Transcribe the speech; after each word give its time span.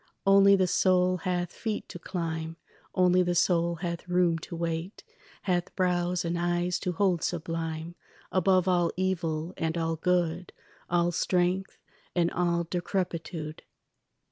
Only 0.25 0.55
the 0.55 0.65
soul 0.65 1.17
hath 1.17 1.51
feet 1.53 1.87
to 1.89 1.99
climb, 1.99 2.57
Only 2.95 3.21
the 3.21 3.35
soul 3.35 3.75
hath 3.75 4.07
room 4.09 4.39
to 4.39 4.55
wait, 4.55 5.03
Hath 5.43 5.75
brows 5.75 6.25
and 6.25 6.39
eyes 6.39 6.79
to 6.79 6.93
hold 6.93 7.21
sublime 7.23 7.93
Above 8.31 8.67
all 8.67 8.91
evil 8.97 9.53
and 9.57 9.77
all 9.77 9.97
good, 9.97 10.53
All 10.89 11.11
strength 11.11 11.77
and 12.15 12.31
all 12.31 12.63
decrepitude. 12.63 13.61